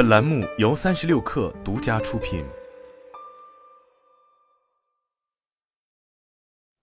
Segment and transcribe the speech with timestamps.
[0.00, 2.42] 本栏目由三十六氪独家出品。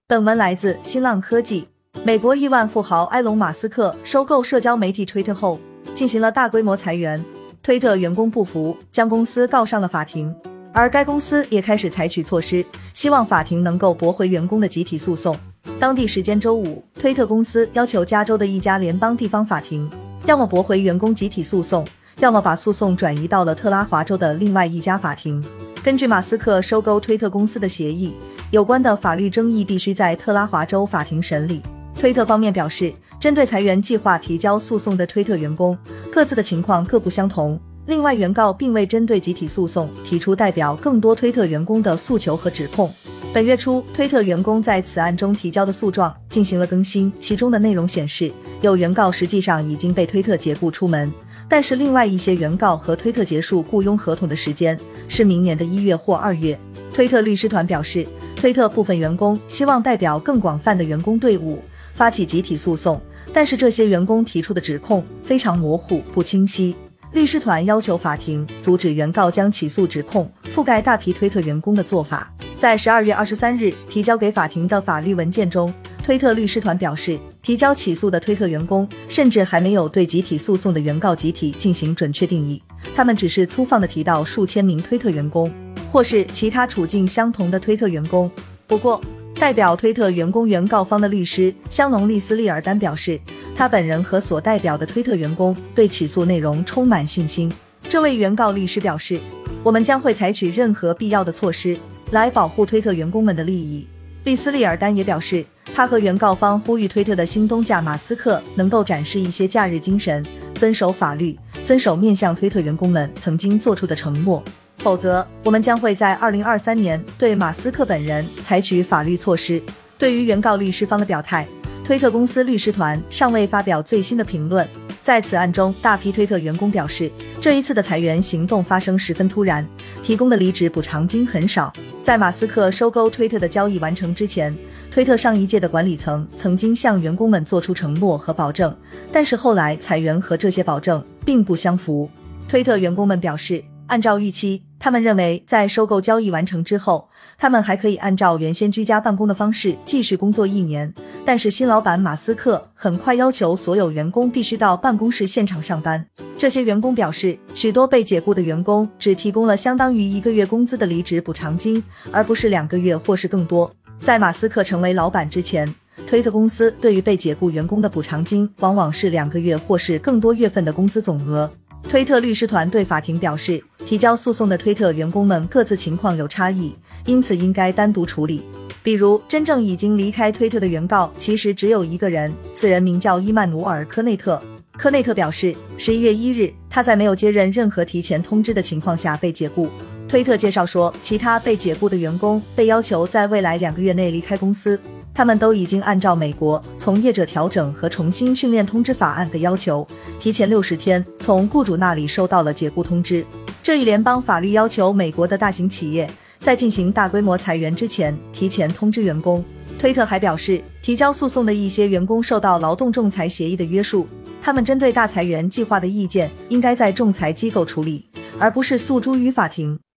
[0.05, 1.67] 本文来自新浪科技。
[2.03, 5.59] 美国亿万富豪埃隆·马斯克收购社交媒体 Twitter 后，
[5.95, 7.25] 进行了大规模裁员。
[7.63, 10.31] 推特员工不服，将公司告上了法庭。
[10.71, 12.63] 而该公司也开始采取措施，
[12.93, 15.35] 希望法庭能够驳回员工的集体诉讼。
[15.79, 19.89] 当地时间周五，推特公司要求加州的一家联邦地方法庭，
[20.27, 21.83] 要么驳回员工集体诉讼，
[22.19, 25.43] 要么把诉讼转移到了特拉华州的另外一家法庭。
[25.83, 28.13] 根据马斯克收购推特公司的协议，
[28.51, 31.61] 有关的法律争议必须在特拉华州法庭审理。
[31.97, 35.77] 推特方面表示，针对裁员计划提交诉讼的推特员工，
[36.11, 37.59] 各自的情况各不相同。
[37.85, 42.91] 另外，原告并未针对集体诉讼提出代表更多推特员工的诉求和指控。
[43.33, 48.31] 本月初，推特员工在此案中提交的诉状进行了更新，其中的内容显示，
[48.61, 51.11] 有原告实际上已经被推特解雇出门，
[51.49, 56.59] 但是另外一些原告和推特结束雇佣合同的时间是明年的一月或二月。
[56.93, 61.61] 推特律师团表示，推特部分员工希望代表更广泛的员工队伍
[61.93, 66.75] 发起集体诉讼，但是这些员工提出的指控非常模糊不清晰。
[67.13, 72.31] 律师团要求法庭阻止原告将起诉指控覆盖大批推特员工的做法。
[72.59, 75.73] 在十二月二十三日提交给法庭的法律文件中，
[76.03, 77.17] 推特律师团表示，
[77.47, 82.61] 提交起诉的推特员工甚至还没有对集体诉讼的原告集体进行准确定义，
[82.93, 85.49] 他们只是粗放的提到数千名推特员工，
[85.89, 88.29] 或是其他处境相同的推特员工。
[88.67, 89.01] 不过，
[89.35, 93.17] 代表推特员工原告方的律师香农利斯利尔丹表示。
[93.55, 97.51] 他本人和所代表的推特员工对起诉内容充满信心。
[97.89, 99.19] 这位原告律师表示
[99.63, 101.75] ：“我们将会采取任何必要的措施
[102.11, 103.87] 来保护推特员工们的利益。”
[104.27, 110.21] 利斯利尔丹也表示，他和原告方呼吁推特的新东家马斯克能够展示一些假日精神，
[110.53, 114.43] 遵守法律，遵守面向推特员工们曾经做出的承诺，
[114.79, 119.63] 否则我们将会在二零二三年对马斯克本人采取法律措施。
[119.97, 121.47] 对于原告律师方的表态。
[121.85, 124.67] 推特公司律师团尚未发表最新的评论。
[125.01, 129.65] 在此案中，大批推特员工表示，这一次的裁员行动发生十分突然，
[130.03, 131.71] 提供的离职补偿金很少。
[132.07, 134.57] 在马斯克收购推特的交易完成之前，
[134.89, 138.73] 推特上一届的管理层曾经向员工们做出承诺和保证，
[139.11, 142.09] 但是后来裁员和这些保证并不相符。
[142.47, 147.09] 推特员工们表示，按照预期，他们认为在收购交易完成之后。
[147.39, 150.91] 他们还可以按照原先居家办公的方式继续工作一年，
[151.27, 156.07] 但是新老板马斯克很快要求所有员工必须到办公室现场上班。
[156.37, 161.83] 这些员工表示，许多被解雇的员工只提供了相当于一个月工资的离职补偿金，
[162.13, 163.69] 而不是两个月或是更多。
[164.01, 165.75] 在马斯克成为老板之前，
[166.07, 171.51] 推特公司对于被解雇员工的补偿金往往是两个月或是更多月份的工资总额。
[171.89, 176.73] 推特律师团对法庭表示，提交诉讼的推特员工们各自情况有差异。
[177.05, 178.43] 因此应该单独处理。
[178.87, 184.41] 比如，真正已经离开推特的原告其实只有一个人，此人名叫伊曼努尔·科内特。
[184.77, 189.67] 科内特表示，十一月一日，他在没有接任任何提前通知的情况下被解雇。
[190.07, 194.79] 推特介绍说，其他被解雇的员工被要求在未来两个月内离开公司，
[195.13, 199.85] 他们都已经按照美国从业者调整和重新训练通知法案的要求，
[200.17, 203.25] 提前六十天从雇主那里收到了解雇通知。
[203.61, 206.09] 这一联邦法律要求美国的大型企业。
[206.47, 209.43] 在进行大规模裁员之前，提前通知员工。
[209.77, 214.07] 推特还表示，提交诉讼的一些员工受到劳动仲裁协议的约束，
[214.41, 218.05] 他们针对大裁员计划的意见应该在仲裁机构处理，
[218.39, 219.77] 而不是诉诸于法庭。